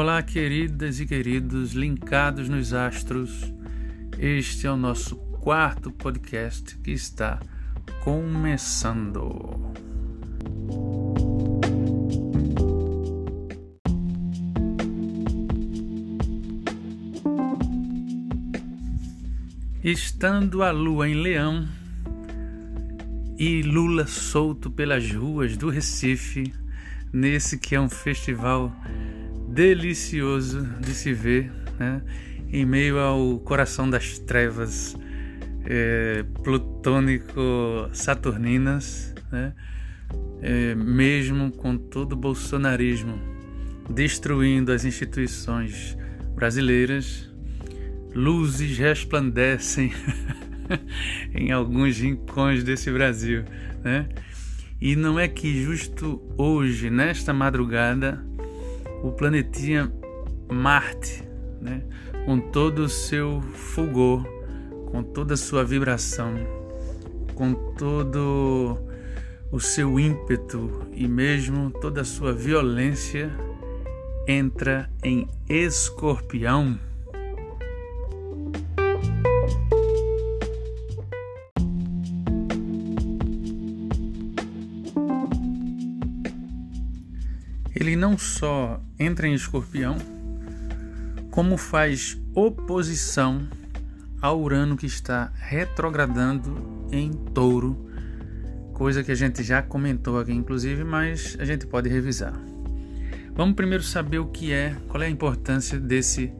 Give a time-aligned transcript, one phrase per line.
[0.00, 3.52] Olá, queridas e queridos linkados nos astros.
[4.16, 7.40] Este é o nosso quarto podcast que está
[8.04, 9.72] começando.
[19.82, 21.66] Estando a lua em Leão
[23.36, 26.54] e Lula solto pelas ruas do Recife,
[27.12, 28.72] nesse que é um festival
[29.58, 32.00] delicioso de se ver, né?
[32.52, 34.96] em meio ao coração das trevas
[35.64, 39.52] é, plutônico-saturninas, né?
[40.40, 43.18] é, mesmo com todo o bolsonarismo
[43.90, 45.98] destruindo as instituições
[46.36, 47.28] brasileiras,
[48.14, 49.92] luzes resplandecem
[51.34, 53.42] em alguns rincões desse Brasil,
[53.82, 54.08] né?
[54.80, 58.24] E não é que justo hoje, nesta madrugada,
[59.02, 59.92] o planetinha
[60.50, 61.22] Marte,
[61.60, 61.82] né,
[62.24, 64.24] com todo o seu fulgor,
[64.90, 66.34] com toda a sua vibração,
[67.34, 68.78] com todo
[69.50, 73.30] o seu ímpeto e mesmo toda a sua violência,
[74.26, 76.78] entra em escorpião.
[88.18, 89.96] Não só entra em escorpião,
[91.30, 93.48] como faz oposição
[94.20, 97.88] ao Urano que está retrogradando em touro,
[98.74, 102.34] coisa que a gente já comentou aqui, inclusive, mas a gente pode revisar.
[103.36, 106.32] Vamos primeiro saber o que é, qual é a importância desse,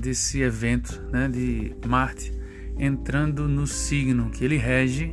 [0.00, 2.32] desse evento né, de Marte
[2.78, 5.12] entrando no signo que ele rege.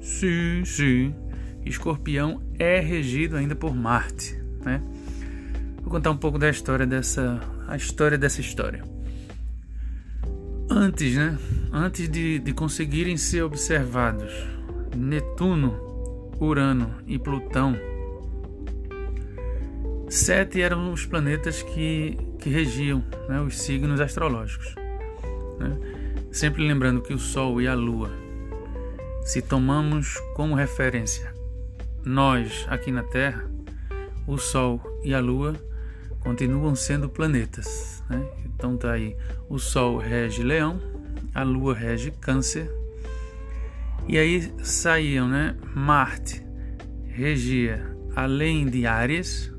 [0.00, 1.14] Sim, sim.
[1.66, 4.80] Escorpião é regido ainda por Marte, né?
[5.80, 8.84] Vou contar um pouco da história dessa, a história dessa história.
[10.70, 11.36] Antes, né?
[11.72, 14.32] Antes de, de conseguirem ser observados
[14.96, 17.76] Netuno, Urano e Plutão,
[20.08, 24.74] sete eram os planetas que, que regiam né, os signos astrológicos.
[25.58, 25.78] Né?
[26.30, 28.10] Sempre lembrando que o Sol e a Lua,
[29.22, 31.34] se tomamos como referência
[32.04, 33.44] nós aqui na Terra,
[34.26, 35.54] o Sol e a Lua
[36.20, 38.04] continuam sendo planetas.
[38.08, 38.24] Né?
[38.44, 39.16] Então tá aí,
[39.48, 40.80] o Sol rege Leão,
[41.34, 42.70] a Lua rege Câncer,
[44.06, 45.56] e aí saíam, né?
[45.74, 46.42] Marte
[47.06, 49.52] regia além de Áries,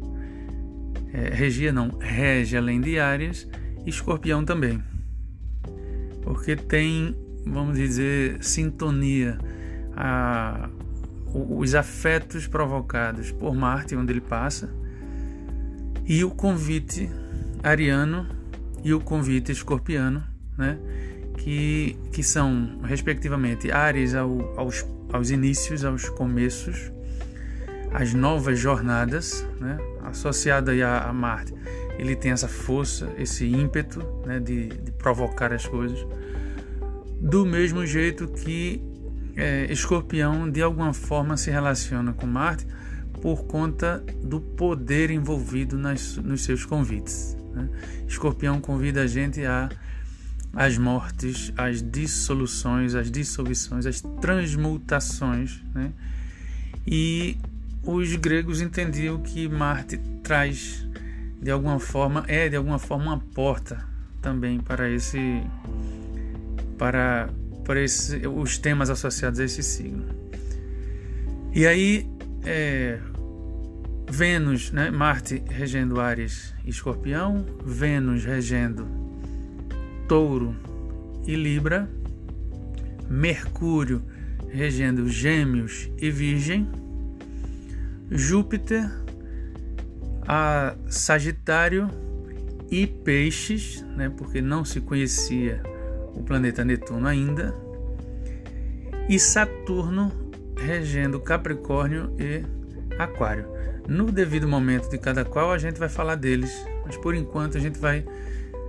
[1.14, 3.48] é, regia não, rege além de Áries,
[3.86, 4.84] e Escorpião também,
[6.22, 9.38] porque tem, vamos dizer, sintonia
[9.96, 10.70] a,
[11.34, 14.74] os afetos provocados por Marte, onde ele passa,
[16.06, 17.10] e o convite
[17.64, 18.28] ariano
[18.84, 20.24] e o convite escorpiano,
[20.58, 20.78] né?
[21.38, 26.92] que, que são, respectivamente, Ares ao, aos, aos inícios, aos começos,
[27.92, 29.78] as novas jornadas, né?
[30.04, 31.54] associada a, a Marte.
[31.98, 34.40] Ele tem essa força, esse ímpeto né?
[34.40, 36.06] de, de provocar as coisas,
[37.20, 38.84] do mesmo jeito que
[39.36, 42.66] é, Escorpião de alguma forma se relaciona com Marte
[43.22, 47.38] por conta do poder envolvido nas, nos seus convites.
[47.54, 47.70] Né?
[48.08, 49.70] Escorpião convida a gente a
[50.54, 55.94] as mortes, as dissoluções, as dissoluções, as transmutações, né?
[56.86, 57.38] E
[57.84, 60.86] os gregos entendiam que Marte traz
[61.42, 63.84] de alguma forma é de alguma forma uma porta
[64.22, 65.42] também para esse
[66.78, 67.30] para
[67.64, 70.06] para esse, os temas associados a esse signo.
[71.54, 72.08] E aí
[72.44, 73.00] é,
[74.12, 74.92] Vênus, né?
[74.92, 78.86] Marte regendo Ares e Escorpião, Vênus regendo
[80.06, 80.54] Touro
[81.26, 81.90] e Libra,
[83.10, 84.04] Mercúrio
[84.50, 86.70] regendo Gêmeos e Virgem,
[88.12, 88.92] Júpiter
[90.28, 91.90] a Sagitário
[92.70, 94.10] e Peixes, né?
[94.10, 95.64] Porque não se conhecia
[96.14, 97.56] o planeta Netuno ainda,
[99.08, 100.12] e Saturno
[100.58, 102.61] regendo Capricórnio e
[103.04, 103.46] Aquário.
[103.88, 106.52] No devido momento de cada qual a gente vai falar deles,
[106.86, 108.06] mas por enquanto a gente vai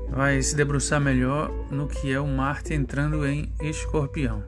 [0.09, 4.45] vai se debruçar melhor no que é o Marte entrando em Escorpião,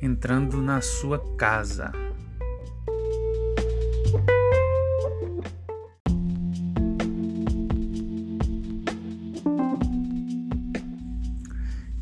[0.00, 1.90] entrando na sua casa.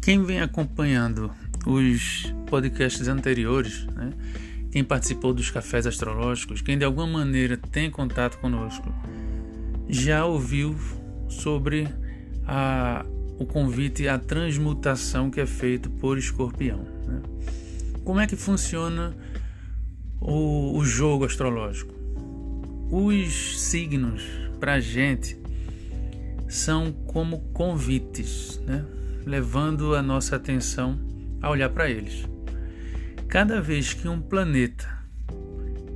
[0.03, 1.33] Quem vem acompanhando
[1.67, 4.13] os podcasts anteriores, né,
[4.77, 8.95] quem participou dos cafés astrológicos, quem de alguma maneira tem contato conosco,
[9.89, 10.77] já ouviu
[11.31, 11.89] sobre
[12.47, 13.03] a,
[13.39, 16.87] o convite à transmutação que é feito por Escorpião.
[17.07, 17.23] Né?
[18.05, 19.17] Como é que funciona
[20.21, 21.95] o, o jogo astrológico?
[22.91, 24.25] Os signos
[24.61, 25.41] para a gente
[26.51, 28.85] são como convites, né?
[29.25, 31.01] levando a nossa atenção
[31.41, 32.36] a olhar para eles.
[33.29, 34.87] Cada vez que um planeta,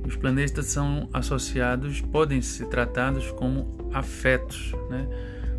[0.05, 5.07] os planetas são associados, podem ser tratados como afetos, né?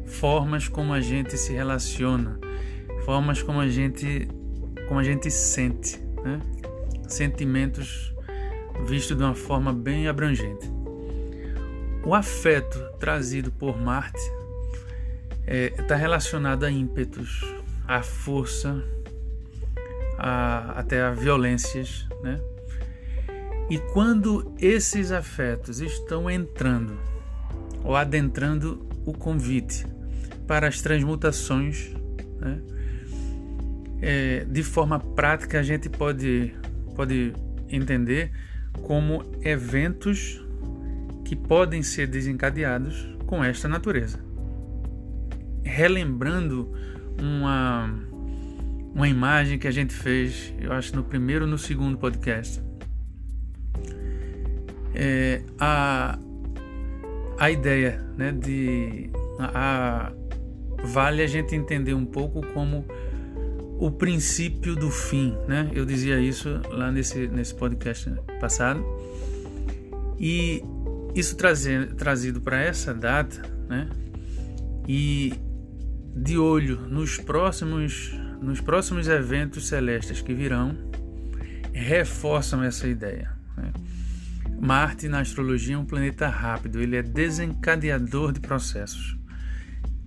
[0.07, 2.39] formas como a gente se relaciona,
[3.05, 4.29] formas como a gente,
[4.87, 6.41] como a gente sente, né?
[7.09, 8.15] sentimentos
[8.87, 10.71] vistos de uma forma bem abrangente.
[12.05, 14.21] O afeto trazido por Marte
[15.47, 17.43] está é, tá relacionado a ímpetos,
[17.87, 18.83] a força,
[20.23, 22.41] a, até a violências, né?
[23.69, 26.97] E quando esses afetos estão entrando
[27.83, 29.85] ou adentrando o convite
[30.47, 31.93] para as transmutações,
[32.39, 32.61] né?
[34.01, 36.55] é, de forma prática a gente pode,
[36.95, 37.33] pode
[37.69, 38.31] entender
[38.83, 40.45] como eventos
[41.25, 44.21] que podem ser desencadeados com esta natureza.
[45.65, 46.73] Relembrando
[47.21, 47.89] uma,
[48.95, 52.63] uma imagem que a gente fez, eu acho, no primeiro no segundo podcast.
[54.95, 56.19] É, a,
[57.39, 59.11] a ideia né, de.
[59.39, 60.13] A,
[60.85, 62.85] vale a gente entender um pouco como
[63.79, 65.71] o princípio do fim, né?
[65.73, 68.11] Eu dizia isso lá nesse, nesse podcast
[68.41, 68.85] passado.
[70.19, 70.63] E
[71.15, 73.89] isso trazer, trazido para essa data, né?
[74.87, 75.33] E
[76.15, 80.77] de olho nos próximos, nos próximos eventos celestes que virão,
[81.73, 83.31] reforçam essa ideia.
[83.57, 83.73] Né?
[84.61, 89.17] Marte na astrologia é um planeta rápido, ele é desencadeador de processos.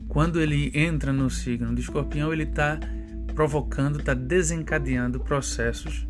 [0.08, 2.80] Quando ele entra no signo de Escorpião, ele está
[3.34, 6.08] provocando, está desencadeando processos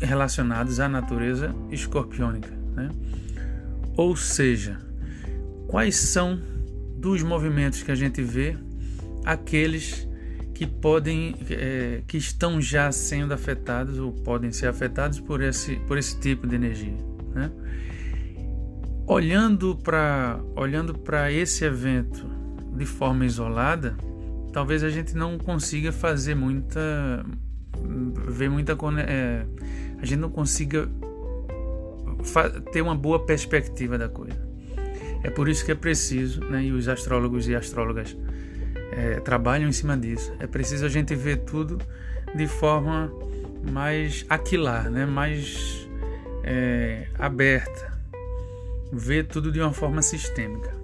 [0.00, 2.50] relacionados à natureza escorpiônica.
[2.74, 2.88] Né?
[3.96, 4.78] Ou seja,
[5.66, 6.40] quais são
[6.98, 8.56] dos movimentos que a gente vê
[9.24, 10.05] aqueles
[10.56, 15.98] que podem, é, que estão já sendo afetados ou podem ser afetados por esse, por
[15.98, 16.96] esse tipo de energia.
[17.34, 17.52] Né?
[19.06, 22.26] Olhando para olhando para esse evento
[22.74, 23.98] de forma isolada,
[24.50, 27.22] talvez a gente não consiga fazer muita
[28.26, 28.72] ver muita
[29.06, 29.44] é,
[30.00, 30.88] a gente não consiga
[32.72, 34.40] ter uma boa perspectiva da coisa.
[35.22, 38.16] É por isso que é preciso, né, e os astrólogos e astrólogas
[38.92, 41.78] é, trabalham em cima disso, é preciso a gente ver tudo
[42.34, 43.10] de forma
[43.70, 45.88] mais aquilar, né, mais
[46.44, 47.92] é, aberta,
[48.92, 50.74] ver tudo de uma forma sistêmica.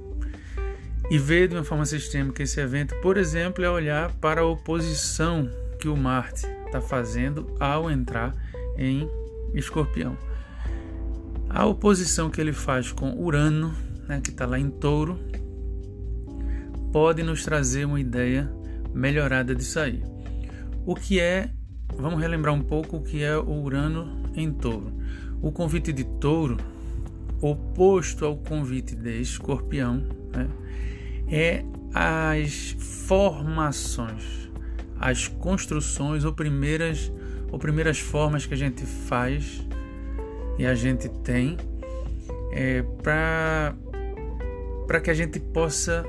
[1.11, 5.51] E ver de uma forma sistêmica esse evento, por exemplo, é olhar para a oposição
[5.79, 8.35] que o Marte está fazendo ao entrar
[8.79, 9.11] em
[9.53, 10.17] Escorpião.
[11.51, 13.75] A oposição que ele faz com Urano,
[14.09, 15.19] né, que está lá em Touro,
[16.93, 18.53] pode nos trazer uma ideia
[18.95, 20.03] melhorada disso aí.
[20.85, 21.51] O que é,
[21.97, 24.93] vamos relembrar um pouco o que é o Urano em Touro.
[25.41, 26.59] O convite de Touro,
[27.41, 30.49] oposto ao convite de Escorpião, né,
[31.29, 34.51] é as formações,
[35.01, 37.13] as construções ou primeiras,
[37.51, 39.67] ou primeiras formas que a gente faz
[40.59, 41.57] e a gente tem
[42.53, 43.75] é, para
[45.03, 46.05] que a gente possa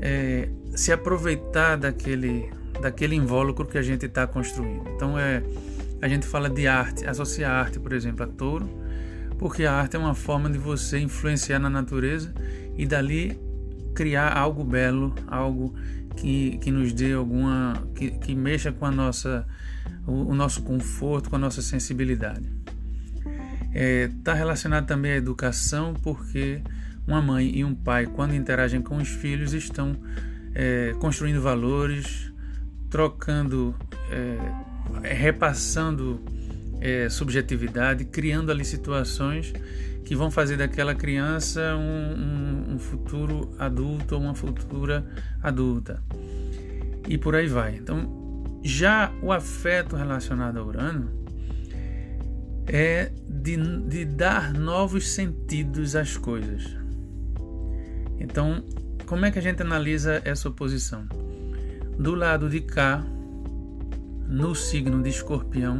[0.00, 2.50] é, se aproveitar daquele,
[2.80, 4.88] daquele invólucro que a gente está construindo.
[4.94, 5.42] Então é
[6.00, 8.68] a gente fala de arte, associa arte, por exemplo, a touro,
[9.38, 12.32] porque a arte é uma forma de você influenciar na natureza
[12.76, 13.38] e dali
[13.94, 15.74] criar algo belo, algo
[16.16, 17.74] que, que nos dê alguma.
[17.96, 19.44] que, que mexa com a nossa,
[20.06, 22.48] o, o nosso conforto, com a nossa sensibilidade.
[23.72, 26.62] Está é, tá relacionado também à educação, porque
[27.08, 29.96] uma mãe e um pai, quando interagem com os filhos, estão
[30.54, 32.30] é, construindo valores,
[32.90, 33.74] trocando,
[34.10, 36.22] é, repassando
[36.82, 39.54] é, subjetividade, criando ali situações
[40.04, 45.04] que vão fazer daquela criança um, um, um futuro adulto ou uma futura
[45.42, 46.02] adulta.
[47.08, 47.76] E por aí vai.
[47.76, 51.10] Então, já o afeto relacionado a Urano
[52.66, 56.77] é de, de dar novos sentidos às coisas.
[58.18, 58.62] Então,
[59.06, 61.06] como é que a gente analisa essa oposição?
[61.98, 63.04] Do lado de cá,
[64.26, 65.78] no signo de Escorpião,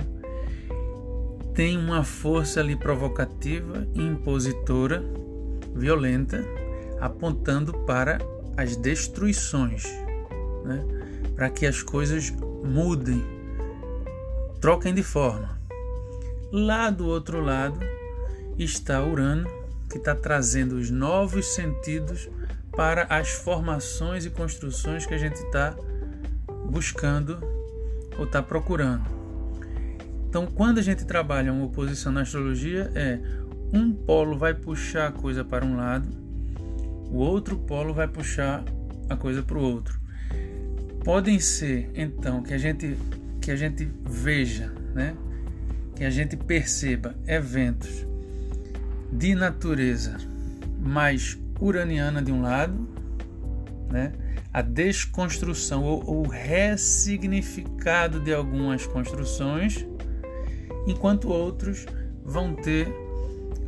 [1.55, 5.03] tem uma força ali provocativa, impositora,
[5.75, 6.45] violenta,
[7.01, 8.19] apontando para
[8.57, 9.85] as destruições,
[10.65, 10.85] né?
[11.35, 12.33] para que as coisas
[12.65, 13.25] mudem,
[14.61, 15.61] troquem de forma.
[16.51, 17.79] Lá do outro lado
[18.59, 19.58] está Urano,
[19.99, 22.31] que está trazendo os novos sentidos
[22.71, 25.75] para as formações e construções que a gente está
[26.71, 27.39] buscando
[28.17, 29.05] ou está procurando.
[30.29, 33.19] Então, quando a gente trabalha uma oposição na astrologia, é
[33.73, 36.07] um polo vai puxar a coisa para um lado,
[37.11, 38.65] o outro polo vai puxar
[39.09, 39.99] a coisa para o outro.
[41.05, 42.97] Podem ser, então, que a gente
[43.41, 45.17] que a gente veja, né?
[45.97, 48.08] Que a gente perceba eventos
[49.11, 50.17] de natureza
[50.81, 52.89] mais uraniana de um lado,
[53.91, 54.13] né?
[54.53, 59.87] a desconstrução ou o ressignificado de algumas construções,
[60.87, 61.87] enquanto outros
[62.25, 62.89] vão ter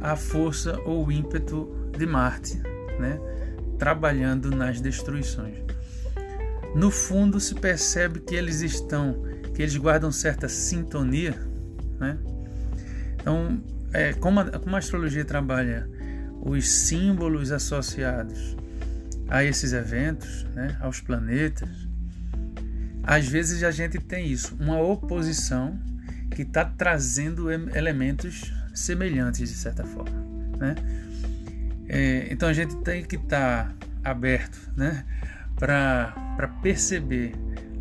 [0.01, 2.57] a força ou o ímpeto de Marte,
[2.99, 3.19] né?
[3.79, 5.57] trabalhando nas destruições.
[6.75, 9.23] No fundo se percebe que eles estão,
[9.55, 11.35] que eles guardam certa sintonia,
[11.99, 12.17] né?
[13.15, 13.61] Então,
[13.93, 15.89] é, como, a, como a astrologia trabalha
[16.41, 18.57] os símbolos associados
[19.29, 21.69] a esses eventos, né, aos planetas,
[23.03, 25.79] às vezes a gente tem isso, uma oposição
[26.31, 30.17] que está trazendo elementos semelhantes de certa forma,
[30.59, 30.75] né?
[31.89, 35.05] É, então a gente tem que estar tá aberto, né,
[35.57, 37.33] para perceber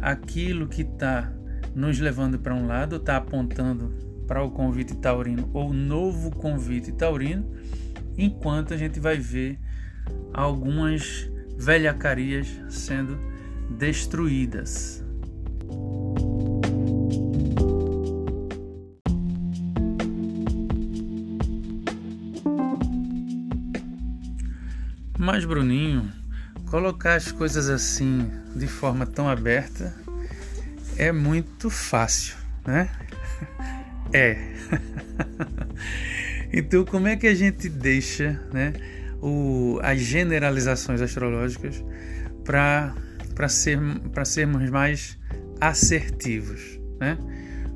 [0.02, 1.32] aquilo que está
[1.76, 7.52] nos levando para um lado, está apontando para o convite taurino ou novo convite taurino,
[8.16, 9.60] enquanto a gente vai ver
[10.32, 13.20] algumas velhacarias sendo
[13.72, 15.04] destruídas.
[25.18, 26.08] Mas, Bruninho,
[26.70, 29.92] colocar as coisas assim de forma tão aberta
[30.98, 32.92] é muito fácil, né?
[34.14, 34.38] É.
[36.52, 38.74] então, como é que a gente deixa, né?
[39.22, 41.84] o, as generalizações astrológicas
[42.44, 43.80] para ser,
[44.26, 45.18] sermos mais
[45.60, 46.80] assertivos.
[47.00, 47.18] Né?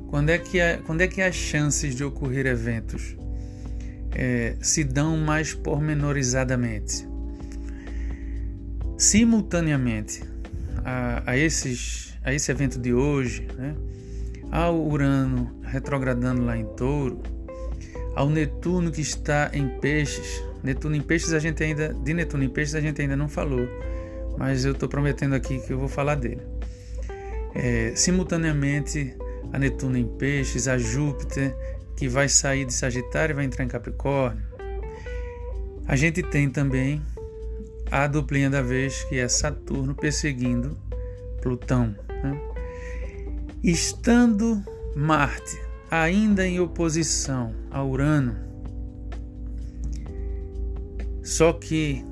[0.08, 3.16] Quando, é que a, quando é que as chances de ocorrer eventos
[4.12, 7.06] é, se dão mais pormenorizadamente?
[8.96, 10.22] Simultaneamente
[10.84, 13.74] a, a, esses, a esse evento de hoje, né?
[14.50, 17.20] ao Urano retrogradando lá em Touro,
[18.14, 22.48] ao Netuno que está em Peixes Netuno em Peixes a gente ainda de Netuno em
[22.48, 23.68] Peixes a gente ainda não falou,
[24.38, 26.40] mas eu estou prometendo aqui que eu vou falar dele.
[27.54, 29.14] É, simultaneamente
[29.52, 31.54] a Netuno em Peixes, a Júpiter
[31.94, 34.42] que vai sair de Sagitário e vai entrar em Capricórnio.
[35.86, 37.02] A gente tem também
[37.90, 40.78] a duplinha da vez que é Saturno perseguindo
[41.42, 41.94] Plutão.
[42.08, 42.40] Né?
[43.62, 44.64] Estando
[44.96, 45.60] Marte
[45.90, 48.44] ainda em oposição a Urano
[51.24, 52.04] só que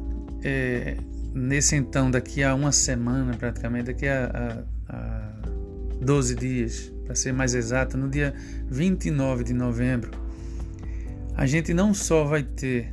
[0.42, 0.96] é,
[1.34, 5.32] nesse então, daqui a uma semana praticamente, daqui a, a, a
[6.00, 8.34] 12 dias, para ser mais exato, no dia
[8.68, 10.10] 29 de novembro,
[11.36, 12.90] a gente não só vai ter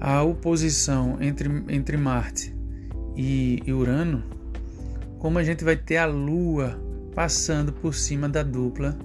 [0.00, 2.54] a oposição entre, entre Marte
[3.16, 4.22] e, e Urano,
[5.18, 6.80] como a gente vai ter a Lua
[7.14, 8.96] passando por cima da dupla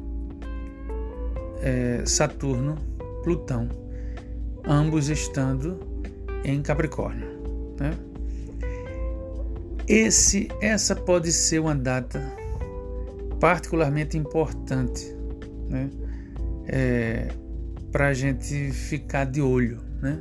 [1.61, 3.69] é, Saturno-Plutão,
[4.65, 5.79] ambos estando
[6.43, 7.27] em Capricórnio.
[7.79, 7.91] Né?
[9.87, 12.21] Esse, essa pode ser uma data
[13.39, 15.15] particularmente importante
[15.69, 15.89] né?
[16.67, 17.27] é,
[17.91, 19.79] para a gente ficar de olho.
[20.01, 20.19] Né?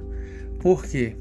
[0.61, 1.17] Por quê?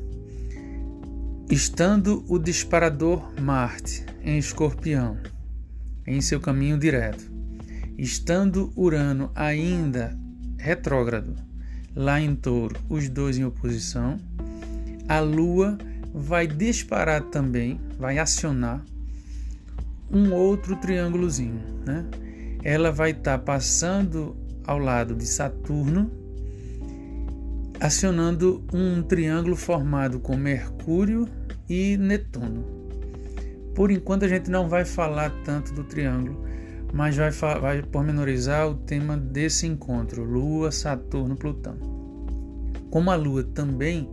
[1.49, 5.17] Estando o disparador Marte em Escorpião,
[6.07, 7.29] em seu caminho direto,
[7.97, 10.17] estando Urano ainda
[10.57, 11.35] retrógrado
[11.93, 14.17] lá em Touro, os dois em oposição,
[15.09, 15.77] a Lua
[16.13, 18.83] vai disparar também, vai acionar
[20.11, 22.05] um outro triângulozinho, né?
[22.63, 24.35] Ela vai estar tá passando
[24.65, 26.11] ao lado de Saturno,
[27.79, 31.27] acionando um triângulo formado com Mercúrio
[31.69, 32.76] e Netuno.
[33.77, 36.43] Por enquanto a gente não vai falar tanto do triângulo,
[36.91, 41.77] mas vai, vai pormenorizar o tema desse encontro: Lua, Saturno, Plutão.
[42.89, 44.09] Como a Lua também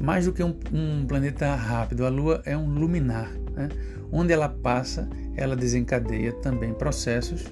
[0.00, 3.28] mais do que um, um planeta rápido, a Lua é um luminar.
[3.52, 3.68] Né?
[4.12, 7.44] Onde ela passa, ela desencadeia também processos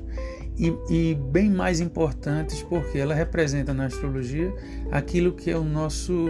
[0.56, 4.54] e, e, bem mais importantes porque ela representa na astrologia
[4.92, 6.28] aquilo que é o nosso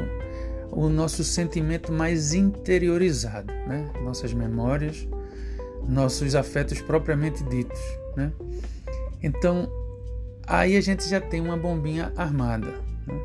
[0.71, 3.91] o nosso sentimento mais interiorizado, né?
[4.05, 5.09] Nossas memórias,
[5.87, 7.81] nossos afetos propriamente ditos,
[8.17, 8.33] né?
[9.23, 9.71] Então,
[10.47, 12.69] aí a gente já tem uma bombinha armada.
[13.07, 13.21] Né?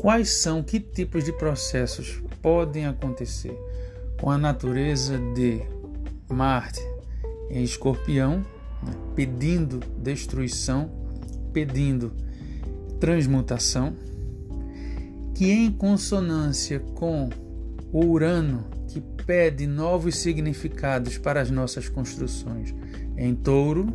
[0.00, 3.56] Quais são, que tipos de processos podem acontecer
[4.20, 5.62] com a natureza de
[6.28, 6.80] Marte
[7.50, 8.38] em Escorpião,
[8.82, 8.92] né?
[9.14, 10.90] pedindo destruição,
[11.52, 12.12] pedindo
[12.98, 13.94] transmutação,
[15.34, 17.28] que em consonância com
[17.92, 18.64] o Urano,
[18.96, 22.74] que pede novos significados para as nossas construções
[23.18, 23.86] em touro,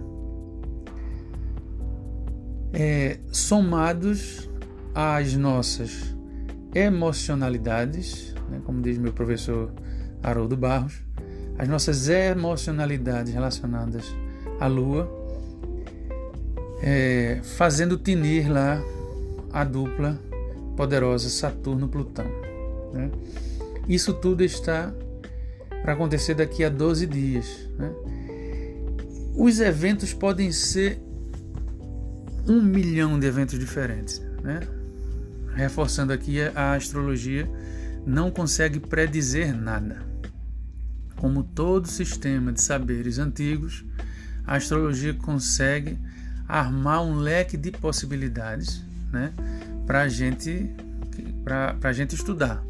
[2.71, 4.47] é, somados
[4.93, 6.15] às nossas
[6.75, 9.73] emocionalidades, né, como diz meu professor
[10.21, 11.01] Haroldo Barros,
[11.57, 14.05] as nossas emocionalidades relacionadas
[14.59, 15.09] à Lua,
[16.83, 18.79] é, fazendo tinir lá
[19.51, 20.19] a dupla
[20.77, 22.27] poderosa Saturno-Plutão.
[22.93, 23.09] Né?
[23.87, 24.93] Isso tudo está
[25.81, 27.69] para acontecer daqui a 12 dias.
[27.77, 27.91] Né?
[29.35, 31.01] Os eventos podem ser
[32.47, 34.21] um milhão de eventos diferentes.
[34.43, 34.59] Né?
[35.55, 37.49] Reforçando aqui, a astrologia
[38.05, 40.03] não consegue predizer nada.
[41.15, 43.85] Como todo sistema de saberes antigos,
[44.45, 45.97] a astrologia consegue
[46.47, 49.31] armar um leque de possibilidades né,
[49.85, 50.69] para gente,
[51.81, 52.63] a gente estudar.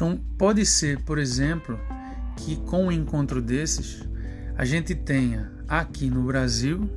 [0.00, 1.78] Então, pode ser, por exemplo,
[2.34, 4.02] que com um encontro desses,
[4.56, 6.88] a gente tenha aqui no Brasil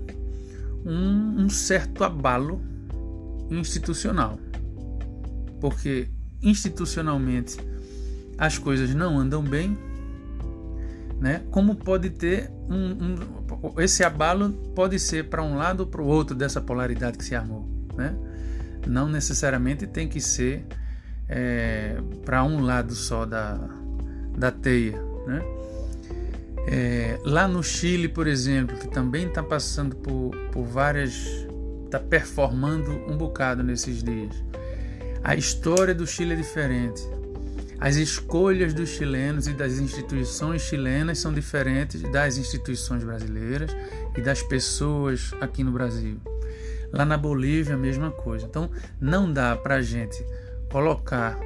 [0.86, 2.62] um, um certo abalo
[3.52, 4.40] institucional.
[5.60, 6.08] Porque
[6.42, 7.58] institucionalmente
[8.38, 9.78] as coisas não andam bem,
[11.20, 11.42] né?
[11.52, 13.16] Como pode ter um,
[13.76, 17.26] um esse abalo pode ser para um lado ou para o outro dessa polaridade que
[17.26, 17.68] se armou,
[17.98, 18.16] né?
[18.88, 20.66] Não necessariamente tem que ser
[21.28, 23.60] é, para um lado só da,
[24.38, 25.44] da teia, né?
[26.66, 31.46] É, lá no Chile, por exemplo, que também está passando por, por várias.
[31.86, 34.34] está performando um bocado nesses dias.
[35.24, 37.02] A história do Chile é diferente.
[37.80, 43.76] As escolhas dos chilenos e das instituições chilenas são diferentes das instituições brasileiras
[44.16, 46.18] e das pessoas aqui no Brasil.
[46.94, 48.46] Lá na Bolívia, a mesma coisa.
[48.46, 48.70] Então,
[49.02, 50.26] não dá para a gente
[50.72, 51.38] colocar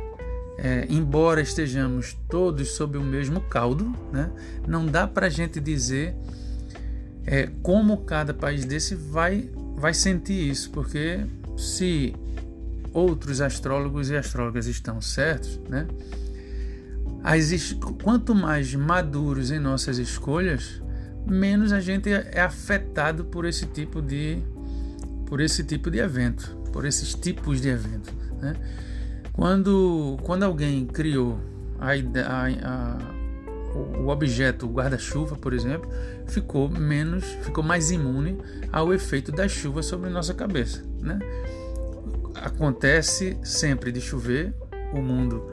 [0.57, 4.31] é, embora estejamos todos sob o mesmo caldo, né,
[4.67, 6.15] não dá para a gente dizer
[7.25, 12.15] é, como cada país desse vai, vai sentir isso, porque se
[12.91, 15.87] outros astrólogos e astrólogas estão certos, né,
[17.23, 20.81] as, quanto mais maduros em nossas escolhas,
[21.25, 24.41] menos a gente é afetado por esse tipo de
[25.25, 28.13] por esse tipo de evento, por esses tipos de evento.
[28.41, 28.55] Né?
[29.37, 31.39] Quando, quando alguém criou
[31.79, 33.17] a, a, a
[33.75, 35.87] o objeto guarda-chuva, por exemplo,
[36.25, 38.35] ficou menos, ficou mais imune
[38.71, 41.19] ao efeito da chuva sobre nossa cabeça, né?
[42.33, 44.55] Acontece sempre de chover,
[44.91, 45.43] o mundo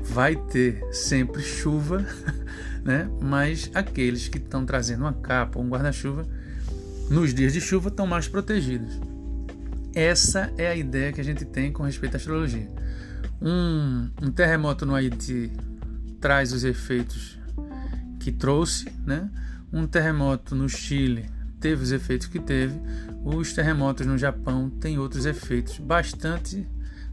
[0.00, 2.06] vai ter sempre chuva,
[2.82, 3.10] né?
[3.20, 6.26] Mas aqueles que estão trazendo uma capa, um guarda-chuva,
[7.10, 8.98] nos dias de chuva estão mais protegidos.
[9.94, 12.68] Essa é a ideia que a gente tem com respeito à astrologia.
[13.40, 15.52] Um, um terremoto no Haiti
[16.20, 17.38] traz os efeitos
[18.18, 19.30] que trouxe, né?
[19.72, 21.26] Um terremoto no Chile
[21.60, 22.74] teve os efeitos que teve.
[23.24, 26.66] Os terremotos no Japão têm outros efeitos bastante,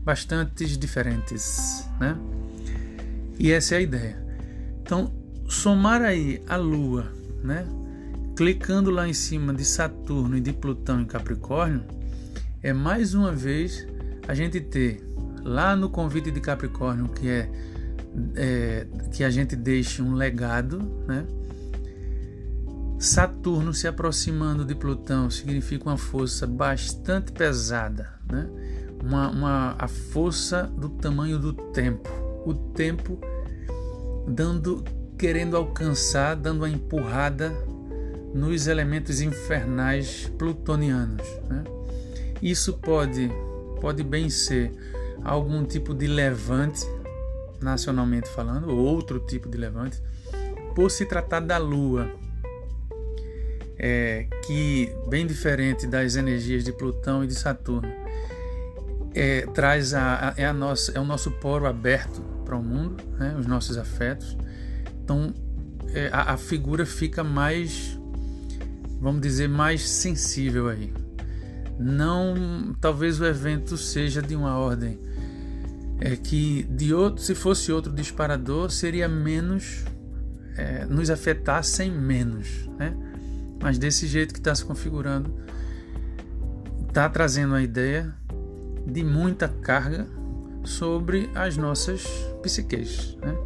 [0.03, 2.15] bastante diferentes, né?
[3.39, 4.23] E essa é a ideia.
[4.81, 5.11] Então,
[5.47, 7.11] somar aí a Lua,
[7.43, 7.65] né?
[8.35, 11.83] Clicando lá em cima de Saturno e de Plutão em Capricórnio,
[12.61, 13.87] é mais uma vez
[14.27, 15.03] a gente ter
[15.43, 17.49] lá no convite de Capricórnio, que é,
[18.35, 21.25] é que a gente deixe um legado, né?
[22.97, 28.47] Saturno se aproximando de Plutão significa uma força bastante pesada, né?
[29.03, 32.09] uma, uma, a força do tamanho do tempo.
[32.45, 33.19] O tempo
[34.25, 34.83] dando,
[35.17, 37.51] querendo alcançar, dando uma empurrada
[38.33, 41.27] nos elementos infernais plutonianos.
[41.49, 41.63] Né?
[42.41, 43.29] Isso pode,
[43.81, 44.71] pode bem ser
[45.23, 46.85] algum tipo de levante,
[47.61, 50.01] nacionalmente falando, ou outro tipo de levante,
[50.75, 52.09] por se tratar da Lua,
[53.77, 57.91] é, que bem diferente das energias de Plutão e de Saturno,
[59.13, 63.03] é, traz a, a, é, a nossa, é o nosso poro aberto para o mundo,
[63.17, 64.37] né, os nossos afetos.
[65.03, 65.33] Então
[65.93, 67.99] é, a, a figura fica mais,
[68.99, 70.91] vamos dizer, mais sensível aí.
[71.83, 74.97] Não, talvez o evento seja de uma ordem
[76.05, 79.85] é que de outro, se fosse outro disparador, seria menos,
[80.57, 82.93] é, nos afetassem menos, né?
[83.61, 85.33] Mas desse jeito que está se configurando,
[86.87, 88.13] está trazendo a ideia
[88.85, 90.05] de muita carga
[90.65, 92.03] sobre as nossas
[92.41, 93.17] psiques.
[93.21, 93.37] Né?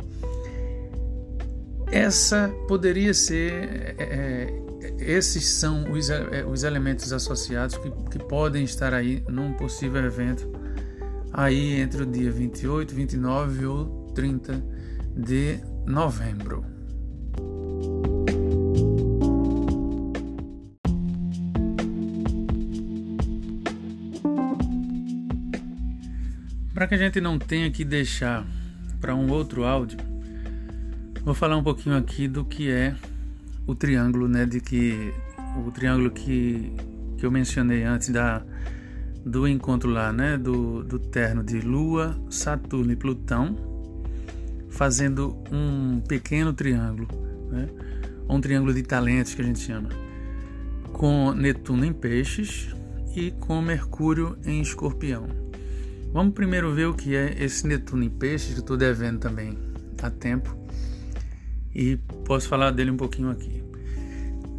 [1.91, 4.67] Essa poderia ser, é, é,
[5.00, 10.52] esses são os, é, os elementos associados que, que podem estar aí num possível evento
[11.34, 14.63] aí entre o dia 28, 29 ou 30
[15.16, 16.66] de novembro.
[26.74, 28.46] Para que a gente não tenha que deixar
[29.02, 29.98] para um outro áudio,
[31.24, 32.96] vou falar um pouquinho aqui do que é
[33.68, 35.14] o triângulo, né, de que
[35.66, 36.72] o triângulo que,
[37.18, 38.42] que eu mencionei antes da
[39.26, 43.58] do encontro lá, né, do, do terno de Lua, Saturno e Plutão,
[44.70, 47.10] fazendo um pequeno triângulo,
[47.52, 47.68] né,
[48.30, 49.90] um triângulo de talentos que a gente chama,
[50.94, 52.74] com Netuno em Peixes
[53.14, 55.28] e com Mercúrio em Escorpião.
[56.14, 59.58] Vamos primeiro ver o que é esse Netuno em Peixes, que estou devendo também
[60.02, 60.56] há tempo.
[61.74, 63.64] E posso falar dele um pouquinho aqui.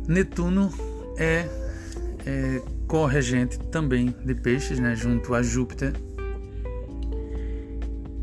[0.07, 0.73] Netuno
[1.17, 1.49] é,
[2.25, 5.93] é corregente também de Peixes, né, junto a Júpiter.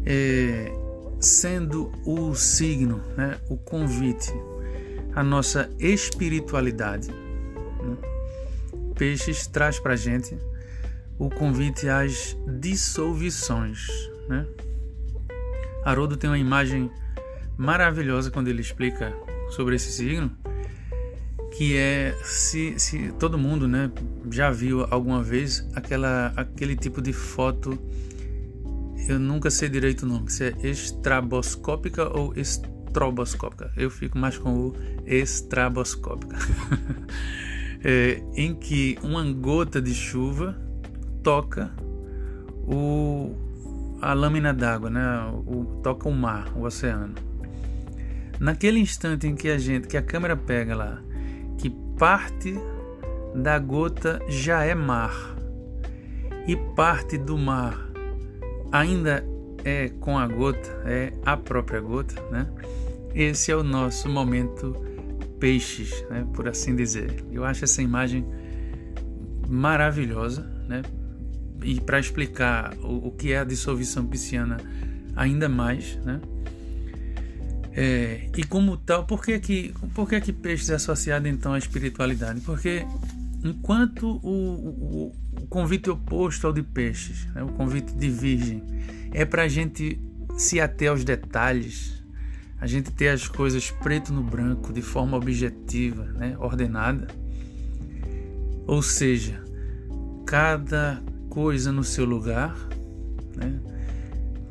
[0.06, 0.72] É,
[1.20, 4.34] sendo o signo, né, o convite
[5.16, 7.10] à nossa espiritualidade.
[7.10, 7.98] Né?
[8.96, 10.38] Peixes traz para gente
[11.18, 13.88] o convite às dissoluções.
[14.28, 14.46] Né?
[15.84, 16.92] Haroldo tem uma imagem
[17.58, 19.14] maravilhosa quando ele explica
[19.50, 20.32] sobre esse signo,
[21.56, 23.90] que é se, se todo mundo né,
[24.30, 27.80] já viu alguma vez aquela, aquele tipo de foto,
[29.08, 33.72] eu nunca sei direito o nome, se é estraboscópica ou estroboscópica.
[33.78, 36.36] Eu fico mais com o estraboscópica.
[37.84, 40.58] é, em que uma gota de chuva
[41.24, 41.72] toca
[42.68, 43.36] o,
[44.02, 45.02] a lâmina d'água, né?
[45.46, 47.16] O, toca o mar, o oceano.
[48.40, 51.02] Naquele instante em que a gente, que a câmera pega lá,
[51.58, 52.56] que parte
[53.34, 55.36] da gota já é mar
[56.48, 57.90] e parte do mar
[58.72, 59.26] ainda
[59.64, 62.48] é com a gota, é a própria gota, né?
[63.14, 64.76] Esse é o nosso momento
[65.40, 66.28] peixes, né?
[66.34, 67.24] Por assim dizer.
[67.32, 68.26] Eu acho essa imagem
[69.48, 70.82] maravilhosa, né?
[71.66, 74.58] e para explicar o, o, que é a dissolução pisciana
[75.16, 76.22] ainda mais, né?
[77.78, 81.58] É, e como tal, por que que, por que que peixes é associado então à
[81.58, 82.40] espiritualidade?
[82.40, 82.86] Porque
[83.44, 88.64] enquanto o, o, o convite oposto ao de peixes, né, o convite de virgem,
[89.12, 90.00] é para a gente
[90.38, 92.02] se ater aos detalhes,
[92.62, 97.08] a gente ter as coisas preto no branco, de forma objetiva, né, ordenada.
[98.66, 99.44] Ou seja,
[100.26, 102.56] cada coisa no seu lugar,
[103.36, 103.75] né?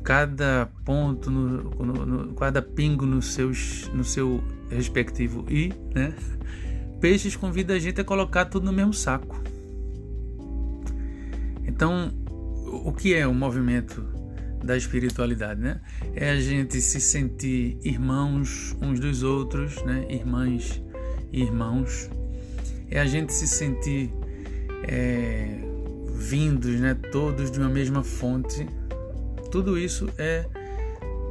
[0.04, 6.14] Cada ponto, no, no, no, cada pingo no, seus, no seu respectivo i, né?
[7.00, 9.42] Peixes convida a gente a colocar tudo no mesmo saco.
[11.66, 12.12] Então,
[12.66, 14.04] o que é o movimento
[14.62, 15.80] da espiritualidade, né?
[16.14, 20.06] É a gente se sentir irmãos uns dos outros, né?
[20.08, 20.82] Irmãs
[21.32, 22.10] e irmãos.
[22.90, 24.10] É a gente se sentir
[24.86, 25.58] é,
[26.14, 28.66] vindos, né, todos de uma mesma fonte,
[29.54, 30.44] tudo isso é,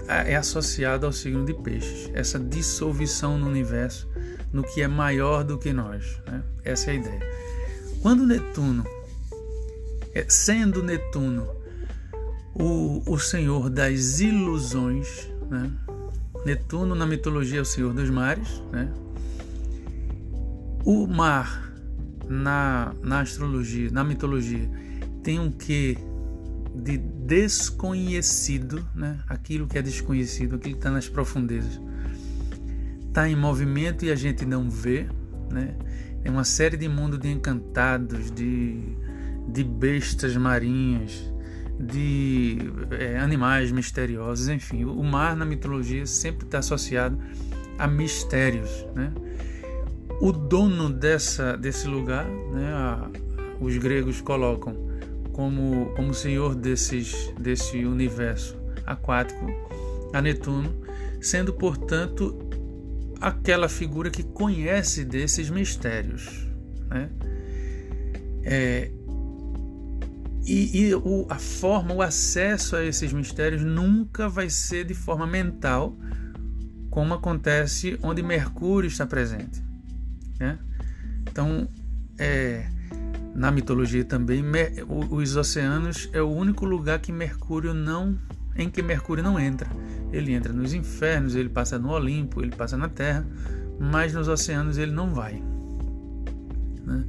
[0.07, 4.07] é associado ao signo de peixes, essa dissolução no universo,
[4.53, 6.21] no que é maior do que nós.
[6.25, 6.41] Né?
[6.63, 7.19] Essa é a ideia.
[8.01, 8.86] Quando Netuno,
[10.13, 11.49] é, sendo Netuno
[12.55, 15.69] o, o senhor das ilusões, né?
[16.45, 18.89] Netuno na mitologia é o senhor dos mares, né?
[20.86, 21.73] o mar
[22.29, 24.69] na, na astrologia, na mitologia,
[25.21, 25.97] tem um quê
[26.73, 29.19] de desconhecido, né?
[29.27, 31.79] aquilo que é desconhecido, aquilo que está nas profundezas.
[33.07, 35.07] Está em movimento e a gente não vê.
[35.51, 35.75] Né?
[36.21, 38.79] Tem uma série de mundo de encantados, de,
[39.47, 41.31] de bestas marinhas,
[41.79, 42.57] de
[42.91, 44.83] é, animais misteriosos, enfim.
[44.83, 47.19] O mar na mitologia sempre está associado
[47.77, 48.86] a mistérios.
[48.95, 49.12] Né?
[50.19, 53.09] O dono dessa, desse lugar, né, a,
[53.59, 54.92] os gregos colocam
[55.34, 59.46] como, como senhor desses, desse universo aquático
[60.13, 60.74] a Netuno,
[61.22, 62.39] sendo, portanto,
[63.19, 66.48] aquela figura que conhece desses mistérios.
[66.89, 67.10] Né?
[68.43, 68.91] É,
[70.46, 75.26] E, e o, a forma, o acesso a esses mistérios nunca vai ser de forma
[75.26, 75.96] mental,
[76.89, 79.63] como acontece onde Mercúrio está presente.
[80.38, 80.60] Né?
[81.22, 81.67] Então,
[82.19, 82.69] é,
[83.36, 84.43] na mitologia também,
[85.10, 88.17] os oceanos é o único lugar que Mercúrio não
[88.56, 89.67] em que Mercúrio não entra.
[90.12, 93.26] Ele entra nos infernos, ele passa no Olimpo, ele passa na Terra,
[93.80, 95.41] mas nos oceanos ele não vai.
[96.86, 97.06] Né?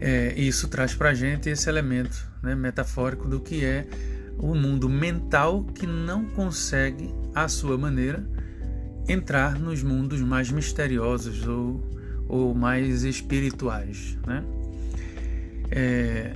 [0.00, 3.86] É, isso traz para a gente esse elemento né, metafórico do que é
[4.38, 8.26] o mundo mental que não consegue, à sua maneira,
[9.08, 11.82] entrar nos mundos mais misteriosos ou,
[12.28, 14.18] ou mais espirituais.
[14.26, 14.42] Né?
[15.70, 16.34] É,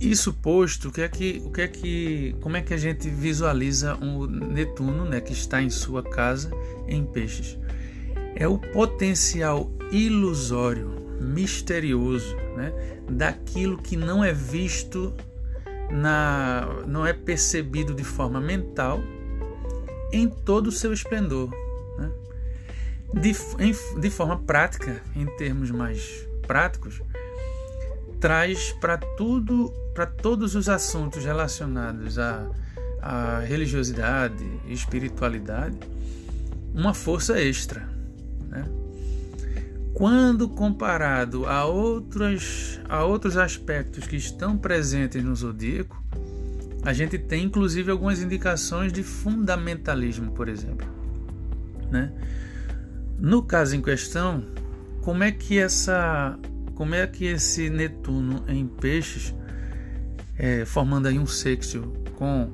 [0.00, 3.08] isso posto, o que é que, o que é que, como é que a gente
[3.10, 6.50] visualiza um Netuno, né, que está em sua casa
[6.88, 7.58] em Peixes?
[8.34, 10.90] É o potencial ilusório,
[11.20, 12.72] misterioso, né,
[13.10, 15.14] daquilo que não é visto
[15.90, 19.00] na, não é percebido de forma mental
[20.12, 21.50] em todo o seu esplendor,
[21.98, 22.10] né?
[23.20, 27.02] de, em, de forma prática, em termos mais práticos,
[28.20, 32.46] traz para tudo, para todos os assuntos relacionados à,
[33.00, 35.78] à religiosidade e espiritualidade,
[36.74, 37.88] uma força extra.
[38.48, 38.64] Né?
[39.94, 46.00] Quando comparado a, outros a outros aspectos que estão presentes no zodíaco,
[46.82, 50.86] a gente tem inclusive algumas indicações de fundamentalismo, por exemplo.
[51.90, 52.12] Né?
[53.18, 54.44] No caso em questão,
[55.02, 56.38] como é que essa
[56.80, 59.34] como é que esse Netuno em peixes,
[60.38, 62.50] é, formando aí um sextil com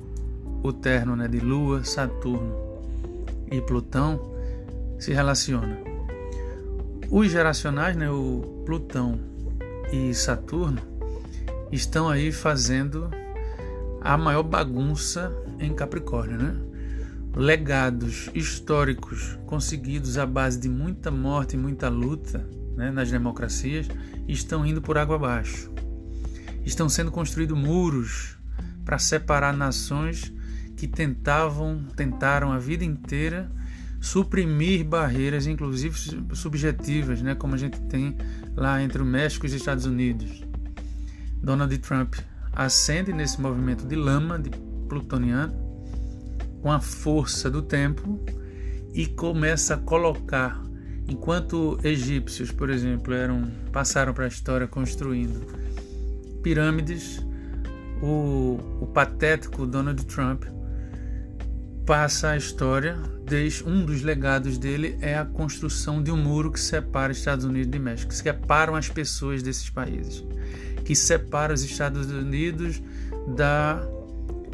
[0.65, 2.53] o terno né, de Lua, Saturno
[3.53, 4.37] e Plutão,
[4.99, 5.79] se relaciona?
[7.09, 9.21] Os geracionais, né, o Plutão
[9.93, 10.83] e Saturno,
[11.71, 13.09] estão aí fazendo
[14.01, 16.57] a maior bagunça em Capricórnio, né?
[17.33, 22.45] Legados históricos conseguidos à base de muita morte e muita luta
[22.77, 23.87] né, nas democracias
[24.29, 25.71] estão indo por água abaixo.
[26.65, 28.37] Estão sendo construídos muros
[28.85, 30.33] para separar nações
[30.77, 33.51] que tentavam, tentaram a vida inteira
[34.01, 35.97] suprimir barreiras, inclusive
[36.35, 38.17] subjetivas, né, como a gente tem
[38.55, 40.45] lá entre o México e os Estados Unidos.
[41.43, 42.15] Donald Trump
[42.53, 44.51] ascende nesse movimento de lama, de
[44.89, 45.55] plutoniano,
[46.63, 48.25] com a força do tempo
[48.93, 50.63] e começa a colocar
[51.09, 55.47] Enquanto egípcios, por exemplo, eram passaram para a história construindo
[56.43, 57.25] pirâmides,
[58.03, 60.45] o, o patético Donald Trump
[61.85, 62.97] passa a história.
[63.25, 67.71] Desde, um dos legados dele é a construção de um muro que separa Estados Unidos
[67.71, 70.25] de México, que separam as pessoas desses países,
[70.85, 72.81] que separa os Estados Unidos
[73.37, 73.85] da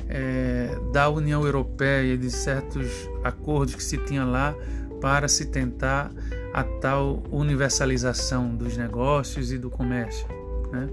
[0.09, 2.87] é, da União Europeia e de certos
[3.25, 4.55] acordos que se tinha lá
[5.01, 6.11] para se tentar
[6.53, 10.27] a tal universalização dos negócios e do comércio.
[10.71, 10.89] Né?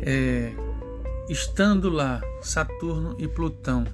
[0.00, 0.52] É,
[1.28, 3.84] estando lá Saturno e Plutão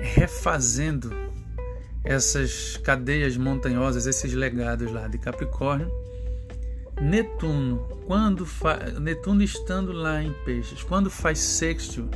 [0.00, 1.10] refazendo
[2.04, 5.90] essas cadeias montanhosas, esses legados lá de Capricórnio,
[7.00, 8.46] Netuno, quando
[9.00, 12.08] Netuno estando lá em Peixes, quando faz sexto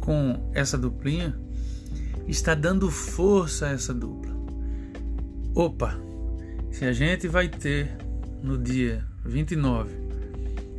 [0.00, 1.38] com essa duplinha,
[2.26, 4.35] está dando força a essa dupla.
[5.56, 5.98] Opa,
[6.70, 7.96] se a gente vai ter
[8.42, 9.90] no dia 29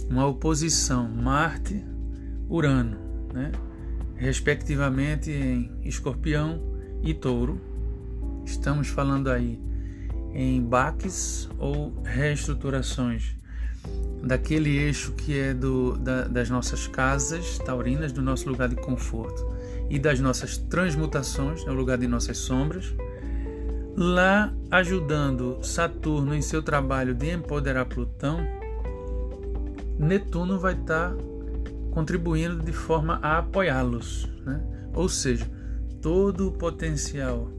[0.08, 2.96] uma oposição Marte-Urano,
[3.34, 3.52] né?
[4.18, 6.62] respectivamente em Escorpião
[7.02, 7.60] e Touro,
[8.46, 9.60] estamos falando aí
[10.32, 13.36] em baques ou reestruturações
[14.22, 19.44] daquele eixo que é do, da, das nossas casas taurinas, do nosso lugar de conforto
[19.90, 22.94] e das nossas transmutações, no lugar de nossas sombras
[24.00, 28.38] Lá, ajudando Saturno em seu trabalho de empoderar Plutão,
[29.98, 31.18] Netuno vai estar tá
[31.90, 34.30] contribuindo de forma a apoiá-los.
[34.46, 34.62] Né?
[34.94, 35.50] Ou seja,
[36.00, 37.52] todo o potencial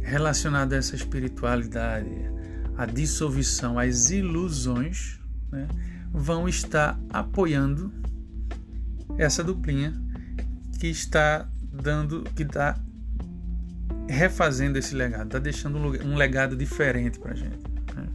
[0.00, 2.30] relacionado a essa espiritualidade,
[2.76, 5.18] a dissolução, as ilusões,
[5.50, 5.66] né,
[6.12, 7.92] vão estar apoiando
[9.18, 9.92] essa duplinha
[10.78, 12.78] que está dando, que está
[14.12, 17.62] refazendo esse legado, está deixando um legado diferente para a gente.
[17.96, 18.06] Né?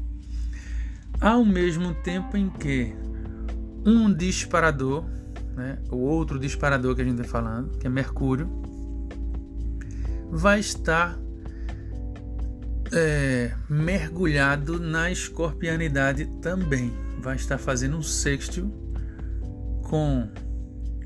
[1.19, 2.93] Ao mesmo tempo em que
[3.85, 5.05] um disparador,
[5.55, 8.49] né, o outro disparador que a gente está falando, que é Mercúrio,
[10.29, 11.17] vai estar
[12.93, 16.91] é, mergulhado na escorpianidade também.
[17.21, 18.71] Vai estar fazendo um sextil
[19.83, 20.29] com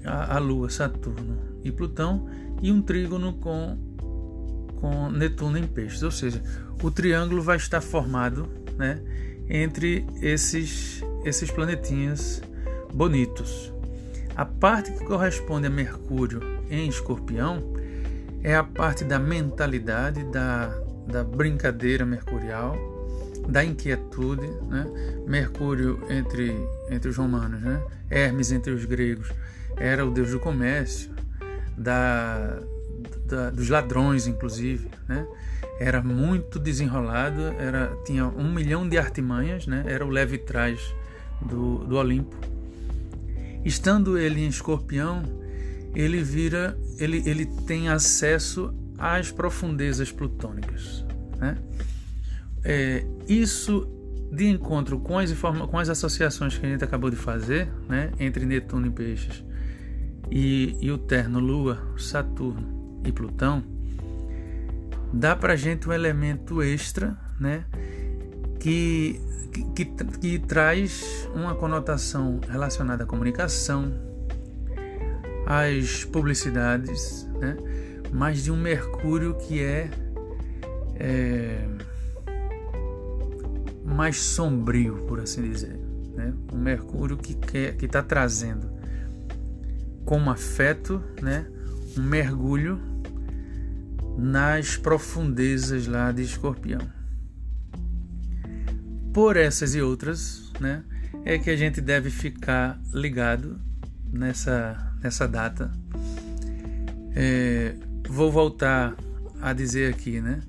[0.04, 2.28] a, a Lua, Saturno e Plutão,
[2.62, 3.78] e um trígono com,
[4.82, 6.04] com Netuno em peixes.
[6.04, 6.44] Ou seja,
[6.84, 9.00] o triângulo vai estar formado né,
[9.48, 12.42] entre esses, esses planetinhas
[12.94, 13.72] bonitos.
[14.36, 17.74] A parte que corresponde a Mercúrio em Escorpião
[18.44, 20.68] é a parte da mentalidade, da,
[21.08, 22.76] da brincadeira mercurial,
[23.48, 24.86] da inquietude, né?
[25.28, 26.56] Mercúrio entre,
[26.90, 27.82] entre os romanos, né?
[28.10, 29.32] Hermes entre os gregos
[29.78, 31.12] era o deus do comércio,
[31.78, 32.60] da,
[33.32, 35.26] da dos ladrões, inclusive, né?
[35.80, 39.84] Era muito desenrolado, era, tinha um milhão de artimanhas, né?
[39.88, 40.80] Era o leve trás
[41.42, 42.36] do, do Olimpo.
[43.64, 45.24] Estando ele em escorpião,
[45.96, 51.06] ele vira, ele, ele tem acesso às profundezas plutônicas.
[51.38, 51.58] Né?
[52.64, 53.88] É, isso
[54.32, 58.46] de encontro com as, com as associações que a gente acabou de fazer, né, entre
[58.46, 59.44] Netuno e Peixes
[60.32, 63.64] e, e o terno Lua, Saturno e Plutão,
[65.14, 67.66] dá para gente um elemento extra, né,
[68.60, 69.20] que,
[69.52, 73.92] que, que, que traz uma conotação relacionada à comunicação,
[75.46, 77.58] às publicidades, né,
[78.12, 79.90] mas de um Mercúrio que é,
[80.96, 81.68] é
[83.86, 85.80] mais sombrio, por assim dizer.
[86.14, 86.34] Né?
[86.54, 88.70] Um Mercúrio que que está trazendo
[90.06, 91.46] como afeto, né,
[91.98, 92.80] um mergulho
[94.22, 96.82] nas profundezas lá de Escorpião.
[99.12, 100.84] Por essas e outras, né,
[101.26, 103.60] é que a gente deve ficar ligado
[104.14, 105.72] nessa nessa data.
[107.16, 107.74] É,
[108.08, 108.96] vou voltar
[109.42, 110.40] a dizer aqui, né?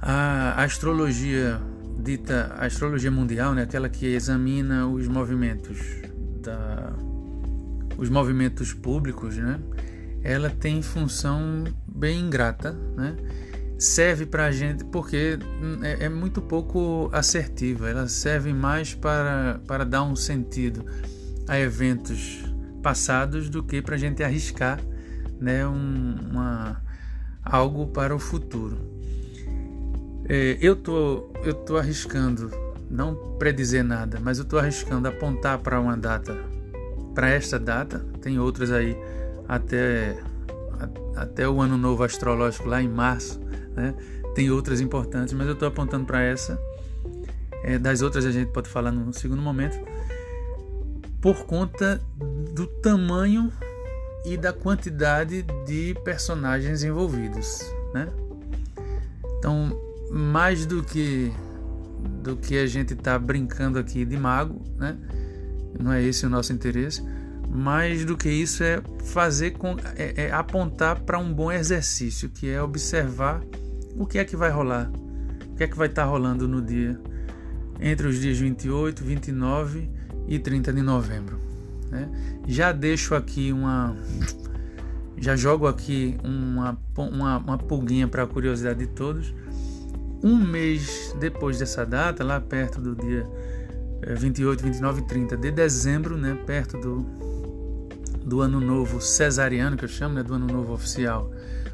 [0.00, 1.60] A astrologia
[2.02, 5.78] dita a astrologia mundial, né, aquela que examina os movimentos
[6.42, 6.92] da
[7.96, 9.60] os movimentos públicos, né,
[10.24, 11.64] ela tem função
[11.94, 13.16] bem ingrata, né?
[13.78, 15.38] Serve para a gente porque
[15.82, 17.90] é, é, muito pouco assertiva.
[17.90, 20.84] Ela serve mais para, para dar um sentido
[21.48, 22.44] a eventos
[22.82, 24.80] passados do que para a gente arriscar,
[25.40, 26.80] né, um, uma,
[27.42, 28.78] algo para o futuro.
[30.28, 32.50] É, eu tô, eu tô arriscando,
[32.90, 36.36] não predizer nada, mas eu tô arriscando apontar para uma data,
[37.14, 37.98] para esta data.
[38.20, 38.96] Tem outras aí
[39.48, 40.16] até
[41.16, 43.40] até o ano novo astrológico lá em março,
[43.74, 43.94] né?
[44.34, 46.58] Tem outras importantes, mas eu estou apontando para essa.
[47.62, 49.78] É, das outras a gente pode falar no segundo momento,
[51.20, 52.02] por conta
[52.54, 53.52] do tamanho
[54.24, 57.60] e da quantidade de personagens envolvidos,
[57.94, 58.08] né?
[59.38, 59.78] Então
[60.10, 61.32] mais do que
[62.22, 64.96] do que a gente está brincando aqui de mago, né?
[65.80, 67.02] Não é esse o nosso interesse.
[67.52, 72.48] Mais do que isso é fazer com é, é apontar para um bom exercício, que
[72.48, 73.42] é observar
[73.94, 74.90] o que é que vai rolar,
[75.50, 76.98] o que é que vai estar tá rolando no dia
[77.78, 79.90] entre os dias 28, 29
[80.26, 81.38] e 30 de novembro.
[81.90, 82.08] Né?
[82.46, 83.94] Já deixo aqui uma
[85.18, 89.32] já jogo aqui uma, uma, uma pulguinha para a curiosidade de todos
[90.22, 93.26] um mês depois dessa data, lá perto do dia
[94.16, 97.00] 28, 29 e 30 de dezembro, né, perto do,
[98.24, 101.30] do ano novo cesariano, que eu chamo, né, do ano novo oficial,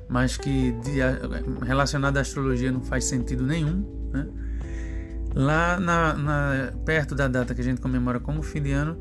[0.09, 0.75] mas que
[1.65, 4.27] relacionado à astrologia não faz sentido nenhum, né?
[5.35, 8.99] Lá na, na, perto da data que a gente comemora como fim de ano,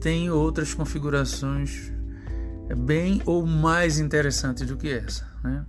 [0.00, 1.92] tem outras configurações
[2.76, 5.64] bem ou mais interessantes do que essa, né?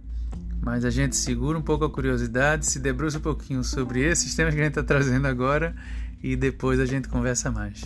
[0.62, 4.54] Mas a gente segura um pouco a curiosidade, se debruça um pouquinho sobre esses temas
[4.54, 5.76] que a gente está trazendo agora
[6.24, 7.84] e depois a gente conversa mais.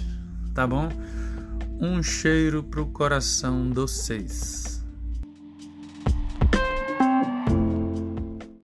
[0.54, 0.90] Tá bom?
[1.82, 4.79] Um cheiro pro coração dos seis.